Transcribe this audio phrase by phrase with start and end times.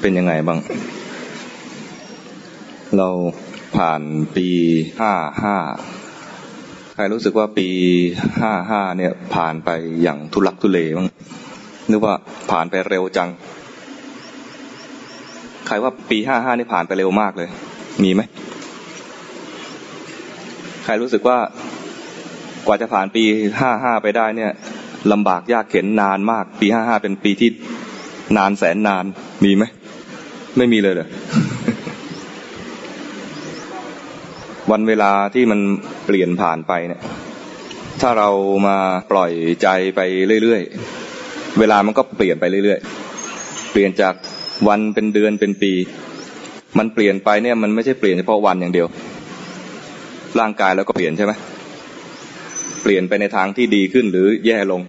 [0.00, 0.58] เป็นยังไงบ้าง
[2.96, 3.08] เรา
[3.76, 4.02] ผ่าน
[4.36, 4.48] ปี
[5.00, 5.12] ห้า
[5.42, 5.56] ห้า
[6.94, 7.68] ใครรู้สึกว่าปี
[8.40, 9.70] ห้าห้าเนี่ย ผ่านไป
[10.02, 11.08] อย่างทุลักทุเลบ้าง
[11.90, 12.14] นึกว่า
[12.50, 13.30] ผ่านไปเร็วจัง
[15.66, 17.48] ใครว่าปีห้าห้านี่ผ่านไปเร็วมากเลย
[18.02, 18.22] มีไหม
[20.84, 21.38] ใครรู้สึกว่า
[22.66, 23.22] กว่าจะผ่านปี
[23.60, 24.52] ห้าห้าไปได้เนี่ย
[25.12, 27.50] ลำบากยากเข็นนานมาก ปีห้าห้าเป็นปีที่
[28.36, 29.04] นานแสนนาน
[29.44, 29.64] มีไหม
[30.58, 31.08] ไม่มีเลยเหรอ
[34.70, 35.60] วันเวลาที่มัน
[36.06, 37.00] เปลี่ยนผ่านไปเนี่ย
[38.00, 38.30] ถ้าเรา
[38.66, 38.76] มา
[39.10, 39.32] ปล่อย
[39.62, 40.00] ใจไป
[40.42, 44.14] เรื่อยๆ เวลามันก็เปลี่ยนไปเรื่อยๆ เปลี่ยนจาก
[44.68, 45.72] วันเป็นเดือนเป็นปี
[46.78, 48.86] มันเปลี่ยนไปเนี่ยมันไม่ใช่เปลี่ยนเฉพาะวันอย่างเดียว
[50.40, 51.32] ร่างกายแล้วก็เปลี่ยนใช่ไหม
[52.82, 54.80] เปลี่ยนไปในทางที่ดีขึ้นหรือแย่ลง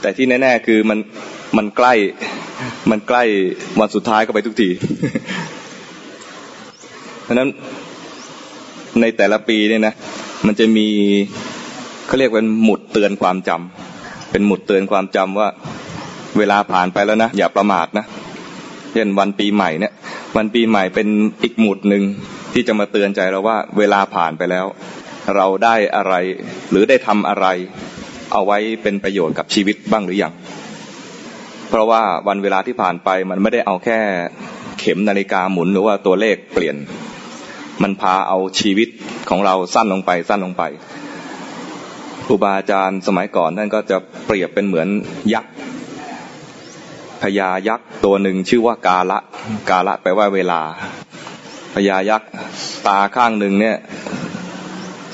[0.00, 0.98] แต่ที่แน่ ๆ คือมัน
[1.56, 1.94] มันใกล้
[2.90, 3.22] มันใกล้
[3.80, 4.68] วันสุดท้ายก็ไปทุกที
[7.24, 7.48] เพราะนั้น
[9.00, 9.94] ในแต่ละปีเนี่ยนะ
[10.46, 10.88] มันจะมี
[12.06, 15.48] เขาเรียกเป็นหมุดเตือนความจำเป็นหมุดเตือนความจำว่า
[16.38, 18.04] เวลาผ่านไปแล้วนะอย่าประมาทนะ
[18.92, 19.92] เช่นวันปีใหม่เนี่ย
[20.36, 21.08] วันปีใหม่เป็น
[21.42, 22.02] อีกหมุดหนึ่ง
[22.52, 24.66] ที่จะมาเตือนใจเราว่า เวลาผ่านไปแล้ว
[25.36, 26.14] เราได้อะไร
[26.70, 27.46] หรือได้ทำอะไร
[28.32, 30.32] เอาไว้เป็นประโยชน์กับชีวิตบ้างหรือยัง
[31.68, 33.98] เพราะว่าวันเวลาที่ผ่านไปมันไม่ได้เอาแค่
[34.78, 36.76] เข็มนาฬิกาหมุนหรือว่าตัวเลขเปลี่ยน
[37.82, 38.88] มันพาเอาชีวิต
[39.28, 40.62] ของเราสั้นลงไปสั้นลงไป
[42.24, 44.88] ครูบาอาจารย์สมัยก่อนท่านก็จะเปรียบเป็นเหมือน
[45.34, 45.52] ยักษ์
[47.22, 49.18] พญายักษ์ตัวหนึ่งชื่อว่ากาละ
[49.70, 50.60] กาละแปลว่าเวลา
[51.74, 52.30] พญายักษ์
[52.86, 53.76] ตาข้างหนึ่งเนี่ย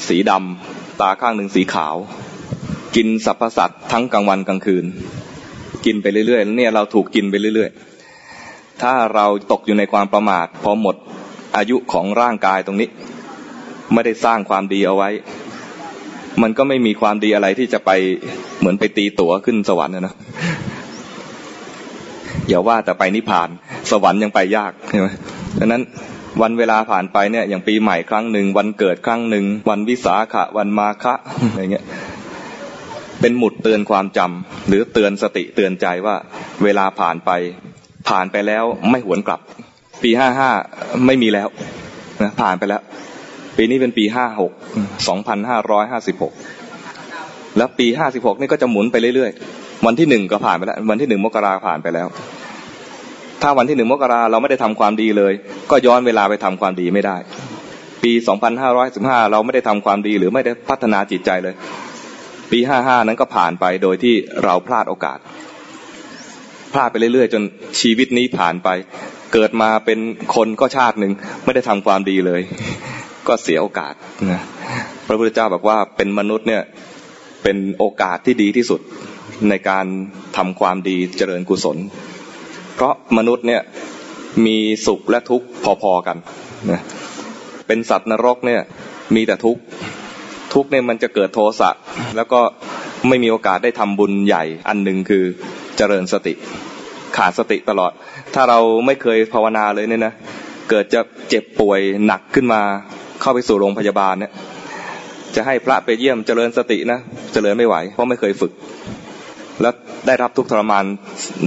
[0.06, 1.96] สีดำตาข้างหนึ่งสีขาว
[2.96, 4.84] กินสรรพสัตว์ทั้งกลางวันกลางคืน
[5.86, 10.96] กินไปเรื่อยๆเนี่ยเราถูกกินไปเรื่อยๆ ถ้าเราตกอยู่ในความประมาทพอหมด
[11.56, 12.88] อายุของร่างกายตรงนี้
[13.92, 15.10] ไม่ได้สร้างความดีเอาไว้
[16.42, 17.90] มันก็ไม่มีความดีอะไรที่จะไป
[18.58, 20.14] เหมือนไปตีตั๋วขึ้นสวรรค์นะนะ
[22.48, 23.48] อย่าว่าแต่ไปนิพพาน
[23.90, 25.08] สวรรค์ยังไปยากใช่ไหม
[25.58, 25.82] ดังนั้น
[26.42, 31.14] วันเวลาผ่านไปเนี่ยอย่างปีใหม่ครั้งหนึ่งวันเกิดครั้งหนึ่งวันวิสาขะวันมาฆะ
[31.48, 31.84] อะไรเงี้ย
[33.22, 36.16] เป็นหมุดเตือนความจำหรือเตือนสติเตือนใจว่า
[36.64, 37.30] เวลาผ่านไป
[38.08, 39.40] ผ่านไปแล้วไม่หวนกลับ
[40.02, 40.50] ปีห้าห้า
[41.06, 41.48] ไม่มีแล้ว
[42.22, 42.82] นะผ่านไปแล้ว
[43.56, 44.52] ปีนี้เป็นปีห้าหก
[45.08, 46.32] สองพันห้าร้อยห้าสิบหก
[47.56, 52.08] แล้วปีห้าสิบหกนี่ก็จะหมุนไปเรื่อยๆ วันที่หนึ่งก็ผ่านไปแล้ว วันที่หนึ่งมกราผ่านไปแล้ว
[53.42, 55.32] ถ้าวันที่หนึ่งมกราเราไม่ได้ทำความดีเลย
[55.70, 57.16] ก็ย้อนเวลาไปทำความดีไม่ได้
[58.02, 61.54] ปีสองพันห้าร้อยสิบห้าเราไม่ได้ทำความดีหรือไม่ได้พัฒนาจิตใจเลย
[62.52, 64.14] ปีห้าห้านั้นก็ผ่านไปโดยที่
[64.44, 65.18] เราพลาดโอกาส
[66.72, 67.42] พลาดไปเรื่อยๆ จน
[67.80, 68.68] ชีวิตนี้ผ่านไป
[69.32, 69.98] เกิดมาเป็น
[70.34, 71.12] คนก็ชาติหนึ่ง
[71.44, 72.40] ไม่ได้ทำความดีเลย
[73.28, 73.94] ก็เสียโอกาส
[74.30, 74.40] นะ
[75.06, 76.62] พระพุทธเจ้าบอกว่าเป็นมนุษย์เนี่ย
[77.42, 78.80] เป็นโอกาสที่ดีที่สุด
[79.48, 79.86] ในการ
[80.36, 81.76] ทำความดีเจริญกุศล
[82.74, 83.62] เพราะมนุษย์เนี่ย
[84.46, 85.46] มีสุขและทุกข์
[85.82, 86.16] พอๆกัน
[86.70, 86.80] นะ
[87.66, 88.60] เป็นสัตว์นรกเนี่ย
[89.14, 89.60] มีแต่ทุกข์
[90.52, 91.70] ทุกเนี่ยมันจะเกิดโทสะ
[92.16, 92.40] แล้วก็
[93.08, 95.24] ไม่มีโอกาสได้ทำบุญใหญ่อันหนึ่งคือ
[95.76, 96.34] เจริญสติ
[97.16, 97.92] ขาดสติตลอด
[98.34, 100.14] ถ้าเราไม่เคยภาวนาเลยเนี่ยนะ
[100.70, 102.60] เกิดจะเจ็บป่วยหนักขึ้นมา
[103.20, 104.32] เข้าไปสู่โรงพยาบาลเนี่ย
[105.36, 106.98] จะให้พระไปเยี่ยมเจริญสตินะ
[107.32, 108.52] เจริญไม่ไหว เพราะไม่เคยฝึก
[109.62, 109.74] แล้ว
[110.06, 110.84] ได้รับทุกทรมาน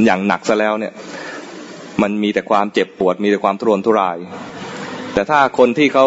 [0.06, 0.94] อย่างหนักซะแล้วเนี่ย
[2.02, 4.18] มันมีแต่ความเจ็บปวดมีแต่ความทุรนทุราย
[5.14, 6.06] แต่ถ้าคนที่เขา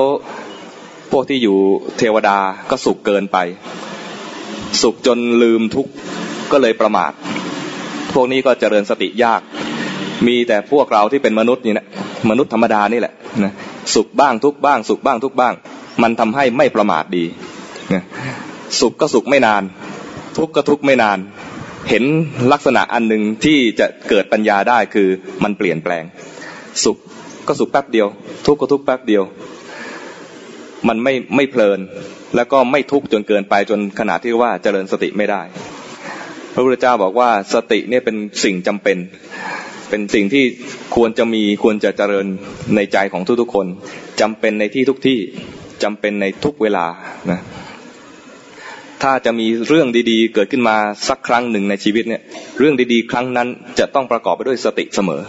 [1.11, 1.57] พวกที่อยู่
[1.99, 2.39] เทวดา
[2.71, 3.39] ก็สุขเกินไป
[4.83, 5.87] สุขจนลืมทุก
[6.53, 7.13] ก็เลยประมาท
[8.15, 9.41] พวกนี้ก็เจริญสติยาก
[10.27, 11.87] มีแต่พวกเราที่เป็นมนุษย์นี่นะ
[12.31, 13.15] มนุษย์ธรรมดานี่แหละ
[13.45, 13.53] นะ
[13.95, 15.55] สุขบ้างทุกบ้าง สุขบ้างทุกบ้าง
[16.03, 17.25] มันทำให้ไม่ประมาทดี
[17.95, 18.05] นะ
[18.81, 19.63] สุขก็สุขไม่นาน
[20.39, 21.19] ทุกข์ก็ทุกข์ไม่นาน
[21.89, 22.05] เห็น
[22.53, 25.09] ลักษณะอันหนึ่งที่จะเกิดปัญญาได้คือ
[25.45, 26.05] มันเปลี่ยนแปลง
[26.85, 26.97] สุข
[27.47, 28.07] ก็สุขแป๊บเดียว
[28.47, 29.23] ทุกข์ก็ทุกข์แป๊บเดียว
[30.89, 31.81] มันไม่ไม่เพลิน
[32.37, 35.43] แล้วก็ไม่ทุกข์จนเกินไปจนขนาดที่ว่าเจริญสติไม่ได้
[36.55, 38.99] พระพุทธเจ้าบอกว่าสติเนี่ยเป็นสิ่งจำเป็น
[39.91, 40.45] เป็นสิ่งที่
[40.97, 42.27] ควรจะมีควรจะเจริญ
[42.77, 43.67] ในใจของทุกๆคน
[44.21, 45.19] จำเป็นในที่ทุกที่
[45.83, 46.87] จำเป็นในทุกเวลา
[47.31, 47.41] นะ
[49.03, 50.77] ถ้าจะมีเรื่องดีๆ เกิดขึ้นมา
[51.09, 52.23] สักครั้งหนึ่งในชีวิตเนี่ย
[52.59, 53.49] เรื่องดีๆ ครั้งนั้น
[53.79, 55.23] จะต้องประกอบไปด้วยสติเสมอ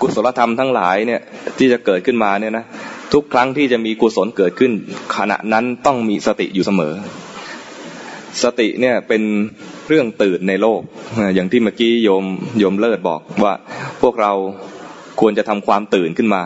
[0.00, 1.20] กุศลธรรมทั้งหลายเนี่ย
[1.58, 2.64] ที่จะเกิดขึ้นมาเนี่ยนะ
[3.12, 4.72] ทุกครั้งที่จะมีกุศลเกิดขึ้น
[5.16, 6.94] ขณะนั้นต้องมีสติอยู่เสมอ
[8.42, 9.22] สติเนี่ยเป็น
[9.88, 10.80] เรื่องตื่นในโลก
[11.34, 12.24] อย่างที่เมื่อกี้โยม
[12.58, 13.52] โยมเลิศบอกว่า
[14.02, 14.32] พวกเรา
[15.20, 16.42] ควรจะทำความตื่นขึ้นมา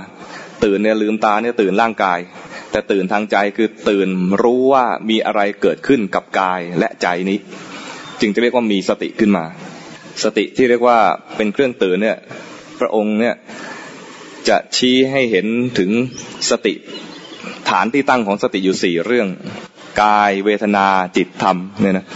[0.64, 2.18] ตื่นเนี่ยลืมตาเนี่ยตื่นร่างกาย
[2.70, 4.08] แต่ตื่นทางใจคือตื่น
[4.42, 7.38] รู้ว่ามีอะไรเกิดขึ้นกับกายและใจนี้
[8.20, 9.44] จึงจะเรียกว่ามีสติขึ้นมา
[10.24, 10.98] สติที่เรียกว่า
[11.36, 12.16] เป็นเครื่องตื่นเนี่ย
[12.80, 13.34] พระองค์เนี่ย
[14.48, 15.46] จะชี้ให้เห็น
[15.78, 15.90] ถึง
[16.50, 16.74] สติ
[17.70, 19.28] ฐานที่ตั้งของสติอยู่สี่เรื่อง
[20.02, 22.06] กายเวทนาจิตธรรมเนี่ยนะ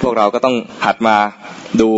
[0.00, 0.56] พวกเราก็ต้อง
[0.86, 1.16] หัดมา
[1.80, 1.88] ดู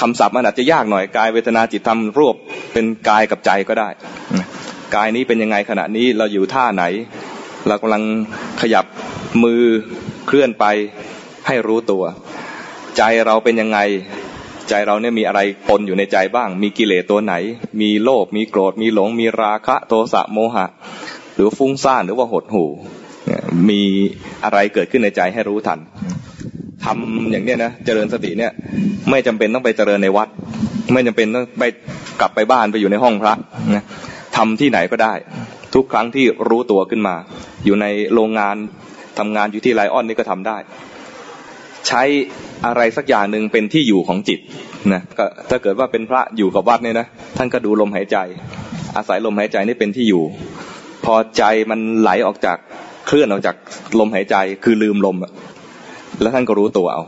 [0.00, 2.36] คำศัพท์มันอาจจะยากหน่อยกายเวทนาจิตธรรมรวบ
[2.72, 3.88] เป็นกายกับใจก็ได้
[4.94, 6.84] กายนี้เป็นยังไงขณะนี้เราอยู่ท่าไหน
[7.66, 8.02] เรากำลัง
[8.60, 8.84] ขยับ
[9.42, 9.62] มือ
[10.26, 10.64] เคลื่อนไป
[11.46, 12.04] ให้รู้ตัว
[12.96, 13.78] ใจเราเป็นยังไง
[14.68, 17.34] ใจเราเนี่ยมีอะไรปนอยู่ในใจบ้าง มีกิเลสตัวไหน
[17.80, 20.66] มีโลภมีโกรธมีหลง มีราคะโทสะโมหะ
[21.34, 22.70] หรือฟุ้งซ่านหรือว่าหดหู่
[23.68, 23.82] มี
[24.44, 25.78] อะไรเกิดขึ้นในใจให้รู้ทัน
[26.84, 28.52] ทำอย่างเนี้ยนะเจริญสติเนี่ย
[29.10, 30.28] ไม่จำเป็นต้องไปเจริญในวัด
[30.92, 31.64] ไม่จำเป็นต้องไป
[32.20, 33.34] กลับไปบ้านไปอยู่ในห้องพระ
[33.74, 33.84] นะ
[34.36, 35.14] ทำที่ไหนก็ได้
[35.74, 37.14] ทุกครั้งที่รู้ตัวขึ้นมา
[37.64, 38.56] อยู่ในโรงงาน
[39.18, 40.56] ทำงานอยู่ที่ไลออนนี่ก็ทำได้
[41.88, 42.02] ใช้
[42.66, 44.38] อะไรสักอย่างหนึ่งเป็นที่อยู่ของจิต
[44.92, 48.16] นะก็ถ้าเกิดว่าเป็นพระอยู่กับวัดเนี่ยนะท่านก็ดูลมหายใจ
[48.96, 50.22] อาศัยลมหายใจนี่เป็นที่อยู่
[51.04, 52.58] พอใจมันไหลออกจาก
[53.06, 53.56] เคลื่อนออกจาก
[53.98, 55.16] ลมหายใจคือลืมลม
[56.20, 57.02] แล้วท่านก็รู้ตัวเอา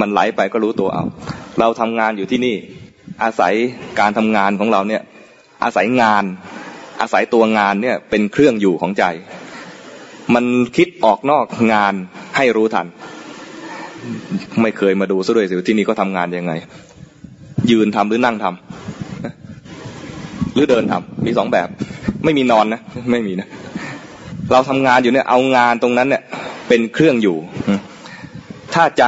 [0.00, 1.04] มันไหลไปก็รู้ตัวเอา
[1.60, 2.56] เราทำงานอยู่ที่นี่
[3.22, 3.54] อาศัย
[4.00, 5.02] การทำงานของเราเนี่ย
[5.64, 6.24] อาศัยงาน
[7.00, 9.04] อาศัยตัวงานเนี่ยเป็นเครื่องอยู่ของใจ
[10.34, 10.44] มัน
[10.76, 11.94] คิดออกนอกงาน
[12.36, 12.86] ให้รู้ทัน
[14.62, 16.52] ไม่เคยมาดูซะด้วยสิที่นี่ก็ทำงานยังไง
[17.70, 21.68] ยืนทำหรือนั่งทำหรือเดินทำมีสองแบบ
[22.24, 22.80] ไม่มีนอนนะ
[23.12, 23.48] ไม่มีนะ
[24.52, 26.22] เราทำงานอยู่เนี่ยเอางานตรงนั้นเนี่ย
[26.68, 27.36] เป็นเครื่องอยู่
[28.74, 29.04] ถ้าใจ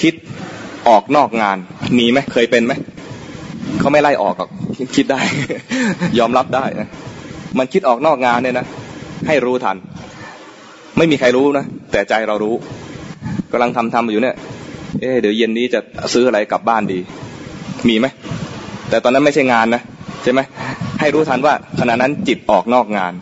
[0.00, 0.14] คิด
[0.88, 1.56] ออกนอกงาน
[1.98, 2.72] มีไหมเคยเป็นไหม
[3.80, 4.50] เขาไม่ไล่ออกหรอก
[4.96, 5.20] คิดได้
[6.18, 6.88] ยอมรับได้นะ
[7.58, 8.66] มันคิดออกนอกงานเนี่ยนะ
[9.26, 9.76] ให้รู้ทัน
[10.98, 12.54] ไม่มีใครรู้นะแต่ใจเรารู้
[13.54, 14.36] กำลังทำทำอยู่เนี่ย
[15.00, 15.80] เอ๊เดี๋ยวเย็นนี้จะ
[16.14, 16.98] ซื้ออะไรกลับบ้านดี
[17.88, 18.06] มีไหม
[18.88, 19.82] แต่ตอนนั้นไม่ใช่งานนะ
[20.22, 20.40] ใช่ไหม
[21.00, 23.12] ให้รู้ทันว่าขณะนั้นจิตออกนอกงาน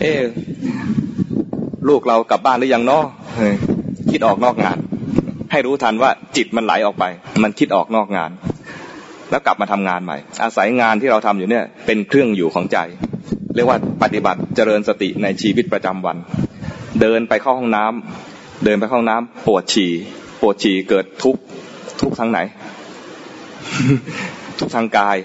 [0.00, 0.12] เอ๊
[1.88, 3.00] ลูกเรากลับบ้านหรือยังนอ
[4.10, 4.78] คิดออกนอกงาน
[5.52, 7.04] ให้รู้ทันว่าจิตมันไหลออกไป
[7.42, 8.30] มันคิดออกนอกงาน
[9.30, 12.78] แล้วกลับมาทำงานใหม่ อาศัยงานที่เราทำอยู่เนี่ย เป็นเครื่องอยู่ของใจ
[13.54, 16.16] เรียกว่าปฏิบัติเจริญสติในชีวิตประจำวัน
[17.00, 18.33] เดินไปเข้าห้องน้ำ
[18.64, 19.92] เดินไปห้องน้ำปวดฉี่
[20.40, 21.36] ปวดฉี่เกิดทุก
[22.00, 22.38] ทุกทางไหน
[24.58, 25.16] ทุกทางกาย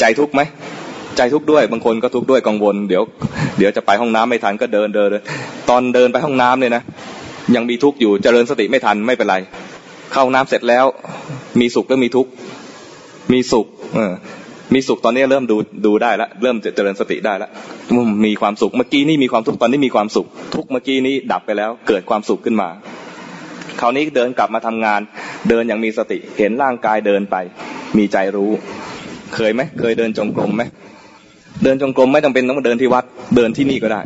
[0.00, 0.42] ใจทุกไหม
[1.16, 3.02] ใจทุกด้วยบางคนก็ทุกด้วยกังวลเดี๋ยว
[3.58, 5.08] เดี๋ยวจะไปห้องน้ำไม่ทันก็เดินเดิน
[5.70, 6.82] ตอนเดินไปห้องน้ำเนี่ยนะ
[7.54, 9.36] ยังมีทุกข์อยู่เจริญสติไม่ทันไม่เป็นไร
[10.12, 10.84] เข้าน้ำเสร็จแล้ว
[11.60, 12.30] มีสุขแล้วมีทุกข์
[13.32, 14.12] มีสุข เออ
[14.74, 17.50] มีสุขตอนนี้เริ่มดูดูได้แล้วเริ่มจเจริญสติได้แล้ว
[18.26, 22.68] มีความสุขเมื่อกี้นี่มีความทุกข์ตอนนี้มีความสุข ทุกเมื่อกี้นี้ดับไปแล้ว เกิดความสุขขึ้นมา
[23.80, 25.00] คราวนี้เดินกลับมาทำงาน
[25.48, 27.36] เดินอย่างมีสติเห็นร่างกายเดินไป
[27.98, 28.50] มีใจรู้
[29.34, 30.62] เคยไหมเคยเดินจงกรมไหม
[31.64, 33.04] เดินจงกรมไม่จำเป็นต้องเดินที่วัด
[33.36, 34.00] เดินที่นี่ก็ได้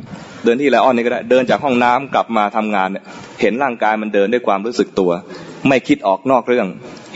[0.45, 3.05] เดินที่ไลออนนี่ก็ได้ เดินจากห้องน้ำกลับมาทำงานเนี่ย
[3.41, 5.11] เห็นร่างกายมันเดินด้วยความรู้สึกตัว
[5.69, 6.67] ไม่คิดออกนอกเรื่อง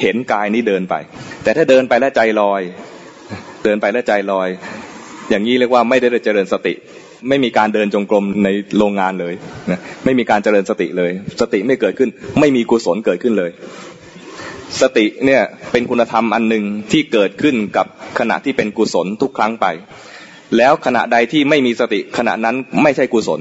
[0.00, 0.94] เห็นกายนี้เดินไป
[1.43, 2.62] แต่ถ้าเดินไปแล้วใจลอย
[3.64, 4.49] เดินไปแล้วใจลอย
[5.31, 6.75] อย่างนี้เรียกว่าไม่ได้เจริญสติ
[7.29, 8.49] ไม่มีการเดินจงกรมใน
[8.79, 9.35] โรงงานเลย
[9.71, 13.50] นะไม่มีการเจริญสติเลย สติไม่เกิดขึ้น ไม่มีกุศลเกิดขึ้นเลย
[14.81, 17.87] สติเนี่ยเป็นคุณธรรมอันหนึ่งที่เกิดขึ้นกับ
[18.19, 19.67] ขณะที่เป็นกุศลทุกครั้งไป
[20.57, 23.40] แล้วขณะใดที่ไม่มีสติขณะนั้นไม่ใช่กุศล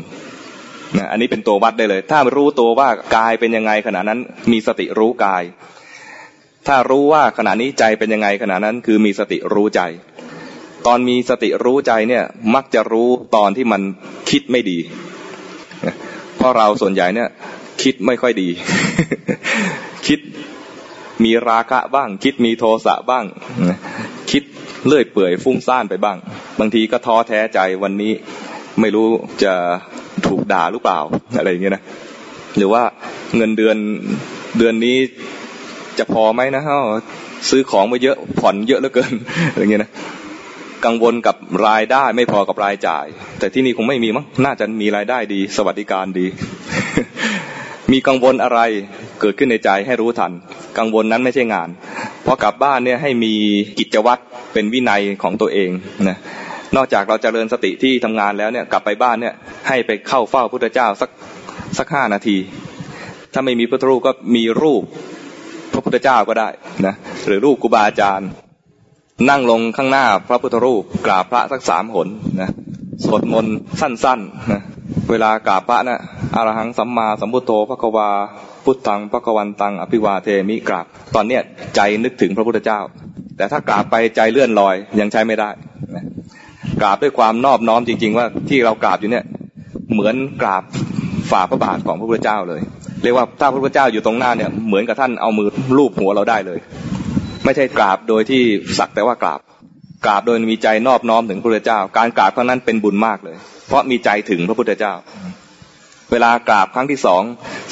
[0.98, 4.20] นะอันนี้เป็นตัววัดได้เลย ถ้ารู้ตัวว่ากายเป็นยังไงขณะนั้น
[4.52, 5.44] มีสติรู้กาย
[6.68, 9.82] ถ้ารู้ว่าขณะนี้ใจเป็นยังไงขณะนั้นคือมีสติรู้ใจ
[10.88, 12.24] ตอนมีสติรู้ใจเนี่ย
[12.56, 13.82] มักจะรู้ตอนที่มัน
[14.30, 14.78] คิดไม่ดี
[16.38, 17.30] เพราะเราส่วนใหญ่เนี่ย
[17.84, 18.50] คิดไม่ค่อยดี
[20.08, 20.20] คิด
[21.24, 23.26] มีราคะบ้าง คิดมีโทสะบ้าง
[24.32, 24.44] คิด
[24.86, 26.18] เลื่อยเปื่อยฟุ้งซ่านไปบ้าง
[26.60, 28.14] บางทีก็ท้อแท้ใจวันนี้
[28.80, 29.08] ไม่รู้
[29.44, 29.54] จะ
[30.28, 31.00] ถูกด่าหรือเปล่า
[31.38, 31.84] อะไรอย่างเงี้ยนะ
[32.58, 32.84] หรือว่า
[33.36, 33.78] เงินเดือน
[34.58, 34.98] เดือนนี้
[35.98, 36.78] จะพอไหมนะฮะ
[37.50, 39.14] ซื้อของมาเยอะผ่อนเยอะเหลือเกิน
[39.52, 39.92] อะไรเงี้ยนะ
[40.86, 41.36] กังวลกับ
[41.68, 43.06] รายได้ไม่พอกับรายจ่าย
[43.40, 46.28] แต่ที่นี่คงไม่มีมั้งน่าจะมีรายได้ดี สวัสดิการดี
[47.92, 48.60] มีกังวลอะไร
[49.22, 50.32] เกิดขึ้นในใจให้รู้ทัน
[50.78, 51.70] กังวลนั้นไม่ใช่งาน
[52.26, 53.34] พอกลับบ้านเนี่ยให้มี
[53.80, 54.22] กิจวัตร
[54.54, 55.70] เป็นวินัยของตัวเอง
[56.08, 56.18] นะ
[56.76, 59.34] นอกจากเราจเจริญสติที่ทำงานแล้วเนี่ยกลับไปบ้านเนี่ย
[59.68, 61.10] ให้ไปเข้าเฝ้าพุทธเจ้าสัก
[61.78, 62.38] สักห้านาที
[63.34, 64.84] ถ้าไม่มีพระรูปก็มีรูป
[65.74, 66.50] พระพุทธเจ้าก็ได้
[66.86, 66.94] นะ
[67.26, 68.30] หรือรูปครูบาอาจารย์
[69.28, 72.08] นั่งลงข้างหน้าพระพุทธรูปกราบพระสักสามหน
[72.42, 72.52] นะ
[73.06, 74.62] สวดมนต์สั้นๆนะ
[75.10, 76.00] เวลากราบพระนะ
[76.36, 78.10] อรหังสัมมาสัมพุทโธพระกวา
[78.66, 80.86] พุทธังพระกวันตังอภิวาเทมิกราบ
[81.16, 81.42] ตอนเนี้ย
[81.76, 82.80] ใจนึกถึงพระพุทธเจ้า
[83.38, 85.50] แต่ถ้ากราบไปใจเลื่อนลอยยังใช้ไม่ได้
[85.96, 86.06] นะ
[86.82, 89.26] กราบด้วยความนอบน้อมจริง ๆ ว่าที่เรากราบอยู่เนี่ย
[89.94, 90.64] เหมือนกราบ
[91.32, 92.62] ฝ่าพระบาทของพระพุทธเจ้าเลย
[93.04, 95.48] เรียกว่าถ้าพระพุทธเจ้าอยู่ตรงหน้าเนี่ยเหมือนกับท่านเอามือ
[95.78, 96.60] ลูบหัวเราได้เลย
[97.50, 98.44] ไม่ใช่กราบโดยที่
[98.80, 99.40] สักแต่ว่ากราบ
[100.06, 103.36] กราบโดยมีใจนอบน้อมถึงพระพุทธเจ้า การกราบครั้งนั้นเป็นบุญมากเลย
[103.68, 104.94] เพราะมีใจถึงพระพุทธเจ้า
[106.12, 107.22] เวลากราบครั้งที่สอง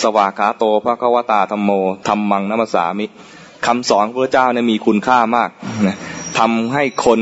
[0.01, 1.71] สวากขาโตพระควตาธรรมโม
[2.07, 3.05] ธรรมังนัมสามิ
[3.65, 5.49] คำสอนพระเจ้าเนี่ยมีคุณค่ามาก
[6.39, 7.21] ทำให้คน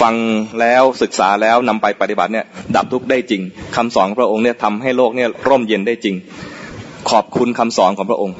[0.00, 0.14] ฟัง
[0.60, 3.42] แล้วศึกษาแล้วนำไปปฏิบัติเนี่ย ดับทุกข์ได้จริง
[3.76, 6.16] คำสอนพระองค์เนี่ยทำให้โลกเนี่ยร่มเย็นได้จริง
[7.10, 8.36] ขอบคุณคำสอนของพระองค์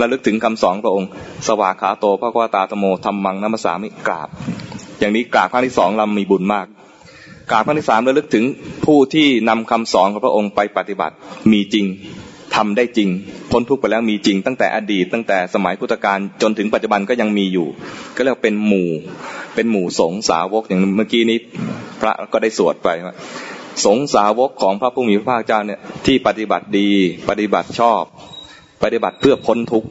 [0.00, 1.08] ระลึกถึงคำสอนพระองค์
[1.46, 4.28] สวากขาโตพระกวตาตโมธรรมังนัมสามิกราบ
[4.98, 6.66] อย่างนี้กราบครั้งที่สองเรามีบุญมาก
[7.50, 8.44] กราบครั้งที่สามระลึกถึง
[8.84, 11.14] ผู้ที่นำคำสอนของพระองค์ไปปฏิบัติ
[11.52, 11.86] มีจริง
[12.54, 13.08] ทำได้จริง
[13.50, 17.68] พ้นทุกข์ไปแล้วมีจริง ตั้งแต่อดีตตั้งแต่สมัยพุทธกาลจนถึงปัจจุบันก็ยังมีอยู่
[18.16, 18.90] ก็เรียกเป็นหมู่
[19.54, 21.38] เป็นหมู่สงสาวกอย่างเมื่อกี้นี้
[22.00, 23.14] พระก็ได้สวดไปว่า
[23.84, 26.88] สงสาวกของพระผู้มีพระภาคเจ้าเนี่ยที่ปฏิบัติดี
[27.28, 28.02] ปฏิบัติชอบ
[28.84, 29.88] ปฏิบัติเพื่อพ้นทุกข์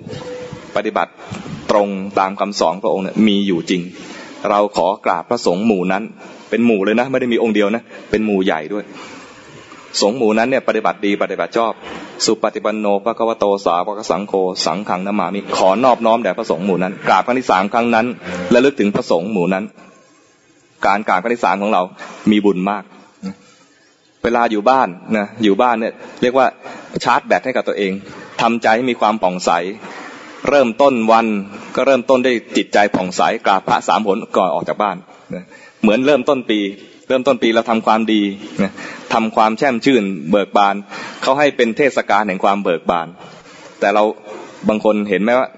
[0.75, 1.11] ปฏิบัติ
[1.71, 1.87] ตรง
[2.19, 3.81] ตามคำสอนพระองค์เนี่ยมีอยู่จริง
[4.49, 6.03] เราขอกราบพระสงฆ์หมู่นั้น
[6.49, 8.83] เป็นหมู่เลยนะไม่ได้มีองค์เดียวนะเป็นหมู่ใหญ่ด้วย
[10.01, 11.73] สงฆ์หมู่นั้นเนี่ยปฏิบัติดีปฏิบัติชอบ
[12.25, 14.33] สุปฏิปันโนพระกวโตสาวกสังโฆ
[14.65, 18.05] สังขังนามามิขอนอบน้อมแด่พระสงฆ์หมู่นั้นกราบครั้งที่สามครั้งนั้น
[18.51, 19.63] และลึกถึงพระสงฆ์หมู่นั้น
[20.85, 21.81] การกราบครั้งที่สามของเรา
[22.31, 22.83] มีบุญมาก
[24.23, 26.45] เวลาอยู่บ้านนะอยู่บ้านเนี่ยเรียกว่า
[27.03, 27.91] ชาร์จแบตให้กับตัวเอง
[28.41, 29.51] ทำใจให้มีความผ่องใส
[30.49, 31.27] เริ่มต้นวัน
[31.75, 34.97] ก็เริ่มต้นด้วยจิตใจผ่องใสกราบพระสามผลก่อนออกจากบ้าน
[35.81, 36.59] เหมือนเริ่มต้นปี
[37.07, 38.21] เริ่มต้นปีเราทำความดี
[39.13, 40.75] ทำความแช่มชื่นเบิกบาน
[41.21, 43.07] เขาให้เป็นเทศกาลแห่งความเบิกบาน
[43.79, 44.03] แต่เรา
[44.69, 45.49] บางคนเห็นไหมว่า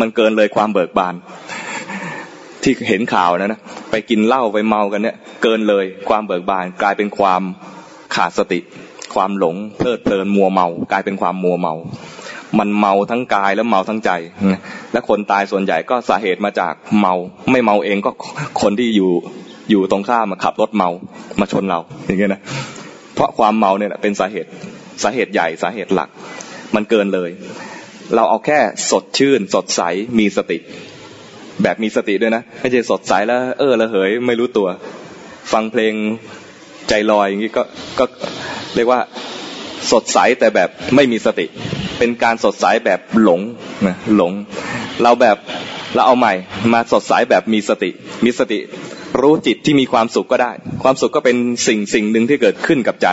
[0.00, 1.14] มันเกินเลยความเบิกบาน
[2.62, 7.42] ที่เห็นข่าวนะนะไปกินเหล้าไปเมากันเนี่ย เกินเลยความเบิกบานกลายเป็นความ
[8.14, 8.60] ขาดสติ
[9.14, 11.74] ความหลงเพลิดเพลินมัวเมา กลายเป็นความมัวเมา
[12.58, 14.10] มันเมาทั้งกายแล้วเมาทั้งใจ
[14.92, 17.14] และคนตายส่วนใหญ่ก็สาเหตุมาจากเมา
[17.50, 18.10] ไม่เมาเองก็
[18.62, 19.10] คนที่อยู่
[19.70, 20.88] อยู่ตรงข้ามมาขับรถเมา
[21.40, 22.40] มาชนเราอย่างเงี้ยนะ
[23.14, 24.48] เพราะความเมาเนี่ยเป็นสาเหตุ
[25.02, 26.08] สาเหตุใหญ่สาเหตุหลัก
[26.74, 27.30] มันเกินเลย
[28.14, 28.58] เราเอาแค่
[28.90, 29.82] สดชื่น สดใส
[30.18, 30.58] มีสติ
[31.62, 34.68] แบบมีสติด้วยนะไม่ใช่สดใสแล้ว เออละเหยไม่รู้ตัว
[35.52, 35.94] ฟังเพลง
[36.88, 37.62] ใจลอยอย่างนี้ก็
[37.98, 38.04] ก็
[38.74, 39.00] เรียกว่า
[39.90, 41.46] สดใสแต่แบบไม่มีสติ
[41.98, 43.40] เป็นการสดใสแบบหลง
[43.86, 44.32] นะหลง
[45.02, 45.36] เราแบบ
[45.94, 46.34] เราเอาใหม่
[46.72, 47.90] มาสดใสแบบมีสติ
[48.24, 48.58] มีสติ
[49.20, 51.36] รู้จิตที่มีความสุขก็ได้ ความสุขก็เป็น
[51.66, 53.08] สิ่งสิ่งหนึ่งที่เกิดขึ้นกับใจ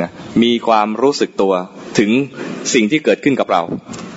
[0.00, 0.10] นะ
[0.42, 1.54] มีความรู้สึกตัว
[1.98, 2.10] ถึง
[2.74, 3.62] สิ่งที่เกิดขึ้นกับเรา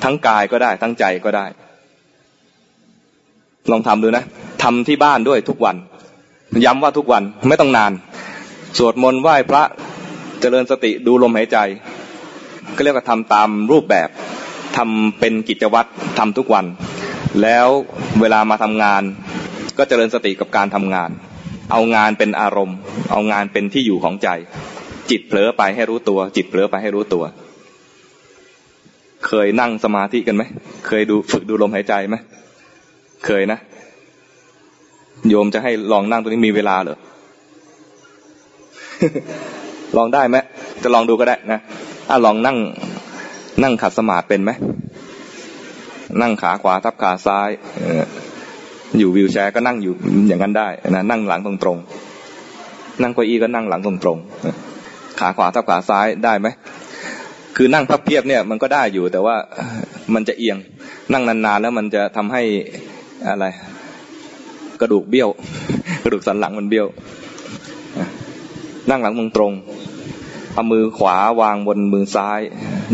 [0.03, 1.45] ทั้งกายก็ได้ ทั้งใจก็ได้
[3.71, 4.23] ลองทำดูนะ
[4.63, 5.75] ทำที่บ้านด้วยทุกวัน
[6.65, 7.91] ย้ำว่าทุกวันไม่ต้องนาน
[8.77, 9.63] สวดมนต์ไหว้พระ
[10.41, 11.57] เจริญสติดูลมหายใจ
[12.75, 14.09] ก็เรียกว่าทำตามรูปแบบ
[14.77, 15.89] ทำเป็นกิจวัตร
[16.19, 16.65] ทำทุกวัน
[17.41, 17.67] แล้ว
[18.21, 19.03] เวลามาทำงาน
[19.77, 21.09] ก็เจริญสติกับการทำงาน
[21.71, 22.77] เอางานเป็นอารมณ์
[23.11, 24.29] เอางานเป็นที่อยู่ของใจ
[25.09, 27.23] จิตเผลอไปให้รู้ตัว จิตเผลอไปให้รู้ตัว
[29.27, 30.43] เคยนั่งสมาธิกันไหม
[30.87, 32.15] เคยดูฝึกดูลมหายใจไหม
[33.25, 33.59] เคยนะ
[35.29, 36.97] โยมจะให้ลองนั่งตรงนี้มีเวลาเหรอ
[39.95, 40.37] ลองได้ไหม
[40.83, 41.59] จะลองดูก็ได้นะ
[42.09, 42.57] อะลองนั่ง
[43.63, 44.51] นั่งขัดสมาธิเป็นไหม
[46.21, 47.49] นั่งขาขวาทับขาซ้าย
[48.97, 49.93] อยู่วิวแชร์ก็นั่งอยู่
[50.27, 56.47] อย่างนั้นได้นะนั่งหลังตรงๆนั่งเก้าอี้ก็นั่งหลังตรงๆขาขวาทับขาซ้ายได้ไหม
[57.55, 59.35] คือนั่งพับเพียบเนี่ยมันก็ได้อยู่แต่ว่า
[60.13, 60.57] มันจะเอียง
[61.13, 62.43] นั่งนานๆแล้วมันจะทำให้
[63.27, 63.45] อะไร
[64.81, 65.29] กระดูกเบี้ยว
[66.03, 66.87] กระดูกสันหลังมันเบี้ยว
[68.89, 69.76] นั่งหลังตรงๆ
[70.57, 72.41] เอามือขวาวางบนมือซ้าย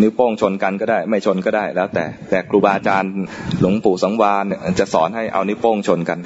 [0.01, 3.11] นิ้วโป้งชนกันก็ได้ ไม่ชนก็ได้แล้ว แต่แต่ครูบาอาจารย์
[3.59, 4.43] หลวงปู่สังวาน
[4.79, 6.19] จะสอนให้เอานิ้วโป้งชนกัน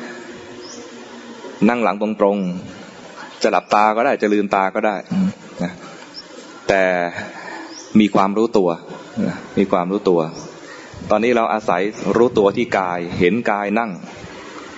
[1.69, 4.95] นั่งหลังตรงๆจะหลับตาก็ได้จะลืมตาก็ได้
[5.63, 5.71] นะ
[6.67, 6.83] แต่
[7.99, 8.69] มีความรู้ตัว
[9.57, 10.21] มีความรู้ตัว
[11.09, 11.81] ตอนนี้เราอาศัย
[12.17, 13.91] รู้ตัวที่กาย เห็นกายนั่ง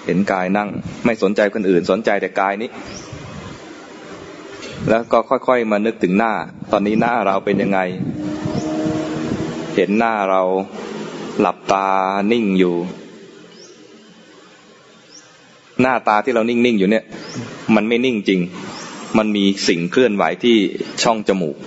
[0.06, 0.70] เห็นกายนั่ง
[1.06, 2.70] ไม่สนใจคนอื่น สนใจแต่กายนี้
[4.88, 6.34] แล้วก็ค่อยๆมานึกถึงหน้า
[6.72, 7.80] ตอนนี้หน้าเราเป็นยังไง
[9.76, 10.42] เห็นหน้าเรา
[11.40, 11.88] หลับตา
[12.32, 12.76] นิ่งอยู่
[15.82, 17.04] หน้าตาที่เรานิ่งๆอยู่เนี่ย
[17.76, 18.40] มันไม่นิ่งจริง
[19.18, 20.58] มันมีสิ่งเคลื่อนไหวที่
[21.04, 21.58] ช่องจมูก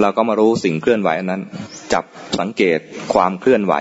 [0.00, 1.42] เราก็มารู้สิ่งเคลื่อนไหวอันนั้น
[1.92, 2.04] จับ
[2.38, 2.78] สังเกต
[3.14, 3.74] ความเคลื่อนไหว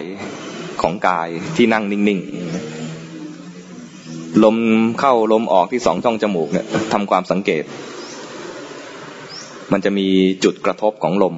[0.82, 4.58] ของกายที่นั่งนิ่งๆ ลม
[5.00, 7.64] เข้าลมออกที่สองช่องจมูกเนี่ยทำความสังเกต
[9.72, 10.08] มันจะมี
[10.44, 11.36] จุดกระทบของลม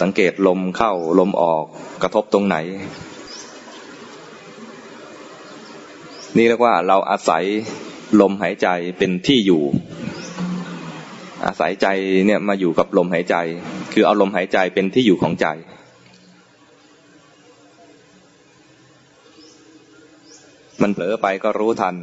[0.00, 1.64] สังเกตลมเข้าลมออก
[2.02, 2.56] กระทบตรงไหน
[6.36, 7.44] นี่เรียกว่าเราอาศัย
[8.20, 9.62] ลมหายใจเป็นที่อยู่
[11.44, 11.86] อาศัยใจ
[12.26, 13.36] เนี่ยมาอยู่กับลมหายใจ
[13.92, 15.46] คือเอาลมหายใจเป็นที่อยู่ของใจ
[20.82, 21.94] มันเผลอไปก็รู้ทัน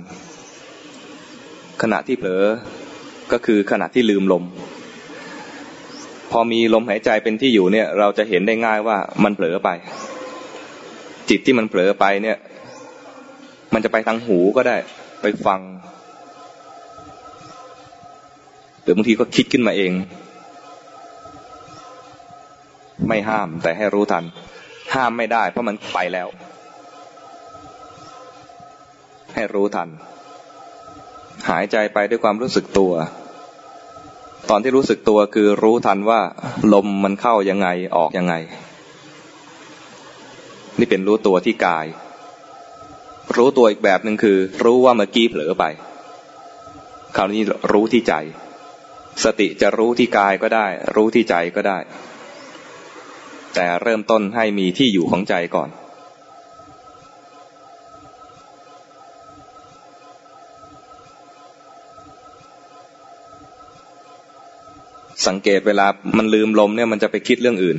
[1.82, 2.44] ขณะที่เผลอ
[3.32, 4.44] ก็คือขณะที่ลืมลม
[6.32, 9.70] พอมีลมหายใจเป็นที่อยู่เนี่ย เราจะเห็นได้ง่ายว่ามันเผลอไป
[11.30, 12.38] จิตที่มันเผลอไปเนี่ย
[13.74, 14.78] มันจะไปทางหูก็ได้
[15.22, 15.62] ไปฟัง
[18.82, 19.92] หรือบางทีก็คิดขึ้นมาเอง
[23.08, 24.24] ไม่ห้ามแต่ให้รู้ทัน
[24.94, 26.28] ห้ามไม่ได้ เพราะมันไปแล้ว
[29.34, 29.90] ให้รู้ทัน
[31.50, 32.94] หายใจไปด้วยความรู้สึกตัว
[34.50, 36.22] ตอนที่รู้สึกตัวคือรู้ทันว่า
[36.74, 37.68] ลมมันเข้ายังไง
[37.98, 38.36] ออกยังไง
[40.80, 41.86] นี่เป็นรู้ตัวที่กาย
[43.36, 45.64] รู้ตัวอีกแบบหนึ่งคือ รู้ว่าเมื่อกี้เผลอไป
[47.16, 47.42] คราวนี้
[47.72, 48.14] รู้ที่ใจ
[49.24, 51.78] สติจะรู้ที่กายก็ได้ รู้ที่ใจก็ได้
[53.56, 55.70] แต่เริ่มต้นให้มีที่อยู่ของใจก่อน
[65.28, 67.78] สังเกตเวลามันลืมลมเนี่ยมันจะไปคิดเรื่องอื่น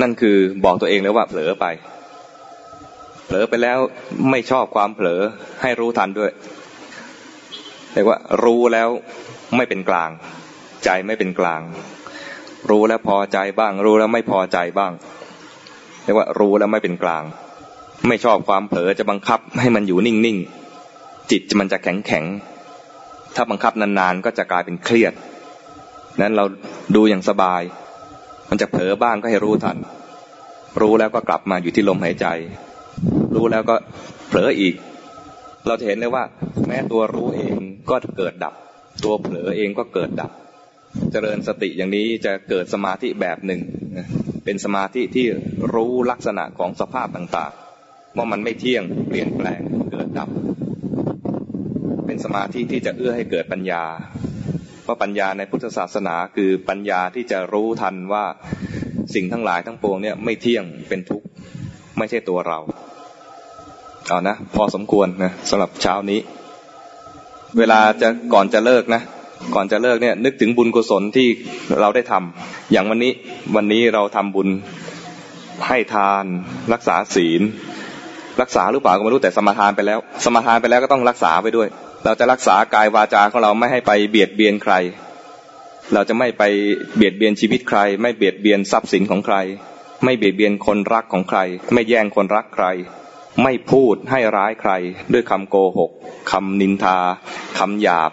[0.00, 1.66] นั่นคือบอกตัวเองเลยว่าเผลอไป
[3.26, 3.78] เผลอไปแล้ว
[4.30, 5.20] ไม่ชอบความเผลอ
[5.62, 6.30] ให้รู้ทันด้วย
[7.92, 8.88] เรียกว่ารู้แล้ว
[9.56, 10.10] ไม่เป็นกลาง
[10.84, 11.60] ใจไม่เป็นกลาง
[12.70, 14.92] รู้แล้วพอใจบ้าง รู้แล้วไม่พอใจบ้าง
[16.04, 17.22] เรียกว่ารู้แล้วไม่เป็นกลาง
[18.08, 22.24] ไม่ชอบความเผลอจะบังคับให้มันอยู่นิ่งๆจิตมันจะแข็งแข็ง
[23.34, 25.12] ถ้าบังคับนานๆก็จะกลายเป็นเครียด
[26.20, 26.44] นั้นเรา
[26.94, 27.62] ดูอย่างสบาย
[28.50, 29.78] มันจะเผลอบ้างก็ให้รู้ทัน
[30.80, 32.26] รู้แล้วก็กลับมาอยู่ที่ลมหายใจ
[33.34, 33.76] รู้แล้วก็
[34.28, 34.74] เผลออีก
[35.66, 36.24] เราจะเห็นเลยว่า
[36.66, 37.54] แม้ตัวรู้เอง
[37.90, 38.54] ก็เกิดดับ
[39.04, 40.30] ตัวเผลอเองก็เกิดดับ
[41.12, 43.60] เจริญสติอย่างนี้จะเกิดสมาธิแบบหนึ่ง
[44.44, 45.26] เป็นสมาธิที่
[45.74, 49.60] รู้ลักษณะของสภาพต่างๆ ว่ามันไม่เที่ยงเปลี่ยนแปลง
[49.92, 50.28] เกิดดับ
[52.06, 53.84] เป็นสมาธิที่จะเอื้อให้เกิดปัญญา
[54.82, 58.24] เพราปัญญาในพุทธศาสนาคือปัญญาที่จะรู้ทันว่า
[59.14, 61.26] สิ่งทั้งหลายทั้งปวงเนี่ยไม่เที่ยงเป็นทุกข์
[61.98, 62.58] ไม่ใช่ตัวเรา
[64.08, 66.20] เอานะพอสมควรนะสำหรับเช้านี้
[67.58, 69.02] เวลาจะก่อนจะเลิกนะ
[69.54, 71.28] ก่อนจะเลิกเนี่ยนึกถึงบุญกุศลที่
[71.80, 73.12] เราได้ทำอย่างวันนี้
[73.56, 74.48] วันนี้เราทำบุญ
[75.68, 76.24] ให้ทาน
[76.72, 77.42] รักษาศีล
[78.40, 81.68] รักษาหรือเปล่าก็ไม่รู้แต่สมาทานไปแล้ว สมาทานไปแล้วก็ต้องรักษาไปด้วย
[82.04, 84.74] เราจะรักษากายวาจาของเราไม่ให้ไปเบียดเบียนใคร
[85.92, 86.42] เราจะไม่ไป
[86.96, 89.36] เบียดเบียนชีวิตใคร ไม่เบียดเบียนทรัพย์สินของใคร
[90.04, 91.38] ไม่เบียดเบียนคนรักของใคร
[91.72, 92.66] ไม่แย่งคนรักใคร
[93.42, 94.72] ไม่พูดให้ร้ายใคร
[95.12, 95.90] ด้วยคำโกหก
[96.30, 96.98] คำนินทา
[97.58, 98.10] คำหยาบ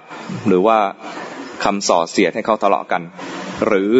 [0.47, 0.79] หรือว่า
[1.63, 3.01] คำส่อเสียดให้เขาทะเลาะกัน
[3.67, 3.91] หรือ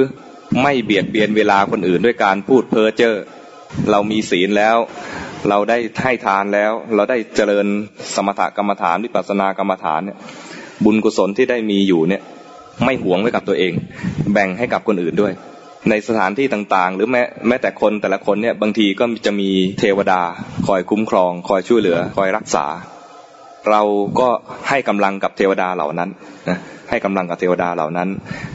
[0.62, 3.16] ไม่เบียดเบียนเวลาคนอื่นด้วยการพูดเพ้อเจ้อ
[3.92, 4.78] เรามีศีลแล้ว
[5.48, 7.68] เราได้ให้ทานแล้ว เราได้เจริญ
[8.16, 10.18] สมถกรรมฐานวิปัสสนากรรมฐานเนี่ย
[10.84, 12.22] บุญกุศลที่ได้มีอยู่เนี่ย
[12.86, 13.74] ไม่หวงไว้กับตัวเอง
[14.34, 15.34] แบ่งให้กับคนอื่นด้วย
[15.90, 19.50] ในสถานที่ต่างๆ หรือแม้แม้แต่คนแต่ละคนเนี่ยบางทีก็จะมี
[19.80, 20.22] เทวดา
[20.68, 22.66] คอยคุ้มครอง คอยช่วยเหลือ คอยรักษา
[23.70, 23.82] เรา
[24.20, 24.30] ก็
[24.70, 26.10] ให้กำลังกับเทวดาเหล่านั้น
[26.50, 26.58] นะ
[26.90, 28.10] ให้กำลังกับเทวดาเหล่านั้น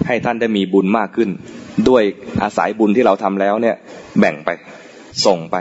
[0.06, 1.30] ให้ท่านได้มีบุญมากขึ้น
[1.88, 2.02] ด้วย
[2.42, 3.76] อาศัยบุญที่เราทำแล้วเนี่ย
[4.18, 4.50] แบ่งไป
[5.26, 5.56] ส่งไป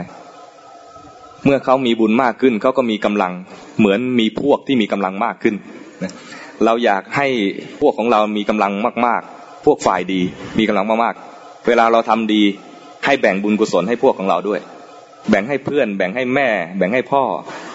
[1.44, 3.32] เมื่อเขามีบุญมากขึ้นเขาก็มีกำลัง
[3.78, 5.54] เหมือนมีพวกที่มีกำลังมากขึ้น
[6.64, 7.26] เราอยากให้
[7.80, 8.72] พวกของเรามีกำลัง
[9.06, 10.20] มากๆ พวกฝ่ายดี
[10.58, 12.42] มีกำลังมากๆ เวลาเราทำดี
[13.04, 14.60] ให้แบ่งบุญกุศลให้พวกของเราด้วย
[15.30, 17.22] แบ่งให้เพื่อน แบ่งให้แม่ แบ่งให้พ่อ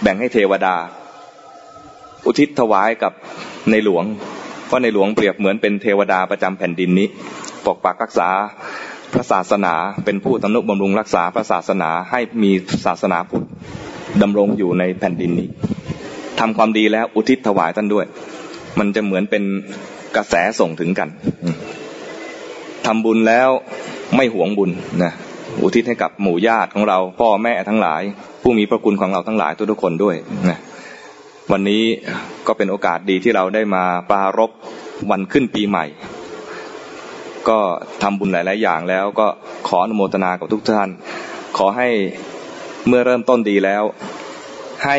[0.04, 0.76] แบ่งให้เทวดา
[2.26, 3.14] อุทิศถวายกับ
[3.72, 4.04] ในหลวง
[4.68, 7.08] เพราะในหลวงเปรียบเหมือนเป็นเทวดาประจำแผ่นดินนี้
[7.66, 8.30] ปกปักรักษา
[9.14, 9.74] พระศาสนา
[10.06, 12.52] เป็นผู้ทำนุบำรุงรักษาพระศาสนาให้มี
[12.86, 13.46] ศาสนาพุทธ
[14.22, 15.48] ดำรงอยู่ในแผ่นดินนี้
[16.40, 18.06] ทำความดีแล้วอุทิศถวายท่านด้วย
[18.80, 19.44] มันจะเหมือนเป็น
[20.16, 21.10] กระแสส่งถึงกัน
[22.86, 23.50] ทำบุญแล้ว
[24.16, 24.72] ไม่หวงบุญ
[25.04, 25.12] นะ
[25.62, 28.02] อุทิศให้กับหมู่ญาติของเรา พ่อแม่ทั้งหลาย
[28.42, 30.16] ผู้มีพระคุณของเราทั้งหลายทุกๆคนด้วย
[30.50, 30.60] นะ
[31.52, 31.84] วันนี้
[32.48, 34.52] ก็เป็นโอกาสดีที่เราได้มาปรารบ
[35.12, 35.86] วันขึ้นปีใหม่
[37.50, 37.60] ก็
[38.04, 39.28] ทำบุญหลาย ๆ อย่างแล้วก็
[39.68, 40.90] ขออนุโมทนากับทุกท่าน
[41.58, 41.90] ขอให้
[42.88, 43.84] เมื่อเริ่มต้นดีแล้ว
[44.86, 44.98] ให้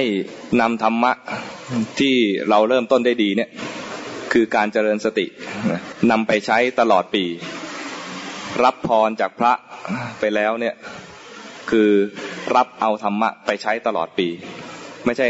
[0.60, 1.12] นำธรรมะ
[2.00, 2.14] ที่
[2.50, 3.50] เราเริ่มต้นได้ดีเนี่ย
[4.32, 5.26] คือการเจริญสติ
[6.10, 7.24] นำไปใช้ตลอดปี
[8.64, 9.52] รับพรจากพระ
[10.20, 10.74] ไปแล้วเนี่ย
[11.70, 11.90] คือ
[12.56, 14.28] รับเอาธรรมะไปใช้ตลอดปี
[15.06, 15.26] ไม่ใช่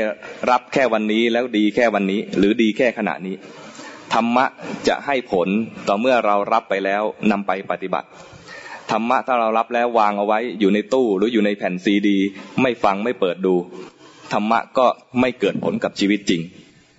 [0.51, 3.35] รับแค่วันนี้แล้วดีแค่วันนี้ หรือดีแค่ขณะนี้
[4.15, 4.45] ธรรมะ
[4.89, 5.49] จะให้ผล
[5.89, 8.09] ต่อเมื่อเรารับไปแล้วนำไปปฏิบัติ
[8.91, 12.19] ธรรมะถ้าเรารับแล้ววางเอาไว้อยู่ในตู้หรืออยู่ในแผ่นซีดี
[12.63, 13.55] ไม่ฟังไม่เปิดดู
[14.33, 14.87] ธรรมะก็
[15.21, 16.43] ไม่เกิดผลกับชีวิตจริง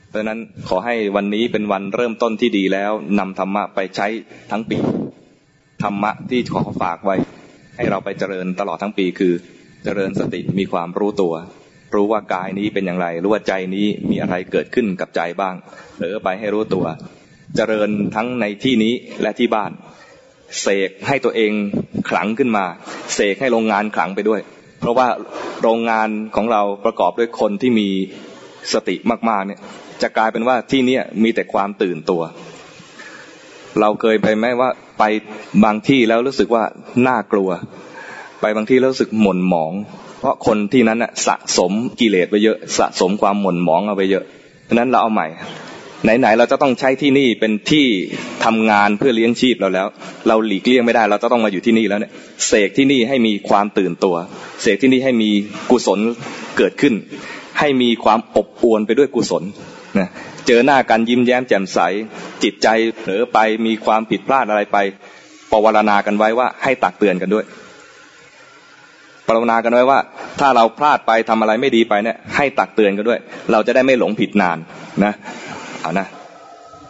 [0.10, 4.08] เพราะนั้นขอให้วันนี้เป็นวันเริ่มต้นที่ดีแล้วนำธรรมะไปใช้
[4.52, 4.78] ทั้งปี
[5.84, 7.15] ธรรมะที่ขอฝากไว้
[7.76, 9.34] ให้เราไปเจริญตลอดทั้งปีคือ
[9.84, 11.34] เจริญสติมีความรู้ตัว
[11.95, 15.56] รู้ว่ากายนี้เป็นอย่างไร รู้ว่าใจนี้มีอะไรเกิดขึ้นกับใจบ้าง
[15.95, 16.86] เผลอไปให้รู้ตัว
[17.56, 19.71] เจริญทั้งในที่นี้และที่บ้าน
[20.62, 21.51] เสกให้ตัวเอง
[22.10, 22.65] ขลังขึ้นมา
[23.13, 24.41] เสกให้โรงงานขลังไปด้วย
[24.80, 25.08] เพราะว่า
[25.62, 27.89] โรงงานของเราประกอบด้วยคนที่มี
[28.73, 28.95] สติ
[29.30, 29.60] มากๆเนี่ย
[30.01, 32.21] จะกลายเป็นว่าที่นี้มีแต่ความตื่นตัว
[33.80, 35.04] เราเคยไปไหมว่าไป
[35.63, 36.63] บางที่แล้วรู้สึกว่า
[37.08, 37.49] น่ากลัว
[38.41, 39.73] ไปบางที่แล้วรู้สึกหม่นหมอง
[40.21, 44.23] เพราะคนที่นั้นสะสมกิเลสไปเยอะ สะสมความหม่นหมองเอาไปเยอะ
[44.65, 45.27] เพราะนั้นเราเอาใหม่
[46.19, 47.86] ไหนๆเราจะต้องใช้ที่นี่เป็นที่
[48.45, 49.88] ทำงานเพื่อเลี้ยงชีพเราแล้ว
[50.27, 52.12] เราหลีกเลี่ยงไม่ได้ เราจะต้องมาอยู่ที่นี่แล้วเนี่ย
[52.47, 54.15] เสกที่นี่ให้มีความตื่นตัว
[54.62, 55.29] เสกที่นี่ให้มี
[55.71, 55.99] กุศล
[56.57, 56.93] เกิดขึ้น
[57.60, 59.43] ให้มีความอบอวลไปด้วยกุศล
[59.99, 60.10] นะ
[60.47, 61.79] เจอหน้ากันยิ้มแย้มแจ่มใส
[62.43, 64.77] จิตใจเผลอไปมีความผิดพลาดอะไรไป
[65.51, 67.45] ปวารณากันไว้ว่าให้ตักเตือนกันด้วย
[69.27, 69.99] ปรารณากันไว้ว่า
[70.39, 73.19] ถ้าเราพลาดไปทำอะไรไม่ดีไปเนี่ยให้ตักเตือนกันด้วย
[73.51, 74.57] เราจะได้ไม่หลงผิดนาน
[75.03, 75.13] นะ
[75.81, 76.07] เอานะ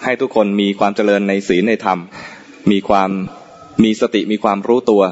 [0.04, 2.00] ให้ทุกคนมีความเจริญในศีลในธรรม
[2.72, 3.10] มีความ
[3.84, 5.04] มีสติมีความรู้ตัว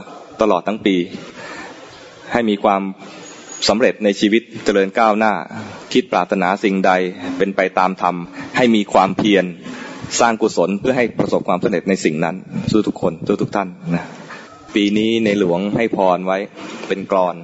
[0.41, 0.95] ตลอดทั้งปี
[2.31, 2.81] ให้มีความ
[3.67, 5.33] สำเร็จในชีวิตเจริญก้าวหน้า
[5.93, 6.91] คิดปรารถนาสิ่งใด
[7.37, 8.15] เป็นไปตามธรรม
[8.57, 9.45] ให้มีความเพียร
[10.19, 12.35] สร้างกุศลเพื่อให้ประสบความสำเร็จในสิ่งนั้น
[12.71, 14.05] สู้ทุกคนสู้ทุกท่านนะ
[14.75, 16.37] ปีนี้ในหลวงให้พรไว้
[16.87, 17.35] เป็นกรอน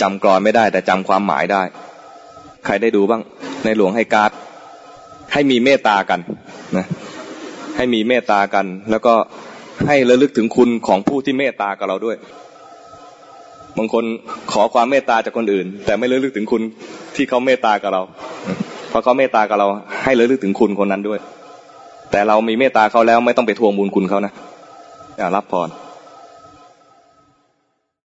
[0.00, 1.62] จำกรอนไม่ได้ แต่จำความหมายได้
[2.64, 3.22] ใครได้ดูบ้าง
[3.64, 4.30] ในหลวงให้การ
[5.32, 6.20] ให้มีเมตตากัน
[6.76, 6.86] นะ
[7.76, 9.14] ให้มีเมตตากัน แล้วก็
[9.86, 12.16] ให้ระลึกถึงคุณของผู้ที่เมตตากับเราด้วย
[13.78, 14.04] บางคน
[14.52, 16.62] ขอความเมตตาจากคนอื่น แต่ไม่ระลึกถึงคุณ
[17.14, 18.02] ที่เขาเมตตากับเรา
[18.88, 19.66] เพราะเขาเมตตากับเรา
[20.04, 21.18] ให้ระลึกถึงคุณคนนั้นด้วย
[22.10, 24.32] แต่เรามีเมตตาเขาแล้วไม่ต้องไปทวงบุญคุณเขานะ
[25.36, 25.68] รับพร